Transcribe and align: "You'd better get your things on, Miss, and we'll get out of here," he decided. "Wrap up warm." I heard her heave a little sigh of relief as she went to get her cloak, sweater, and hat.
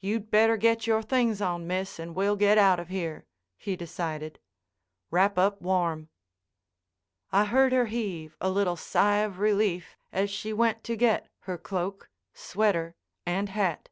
"You'd 0.00 0.30
better 0.30 0.56
get 0.56 0.86
your 0.86 1.02
things 1.02 1.40
on, 1.42 1.66
Miss, 1.66 1.98
and 1.98 2.14
we'll 2.14 2.36
get 2.36 2.58
out 2.58 2.78
of 2.78 2.90
here," 2.90 3.26
he 3.58 3.74
decided. 3.74 4.38
"Wrap 5.10 5.36
up 5.36 5.60
warm." 5.60 6.10
I 7.32 7.46
heard 7.46 7.72
her 7.72 7.86
heave 7.86 8.36
a 8.40 8.48
little 8.48 8.76
sigh 8.76 9.16
of 9.22 9.40
relief 9.40 9.96
as 10.12 10.30
she 10.30 10.52
went 10.52 10.84
to 10.84 10.94
get 10.94 11.28
her 11.40 11.58
cloak, 11.58 12.08
sweater, 12.32 12.94
and 13.26 13.48
hat. 13.48 13.88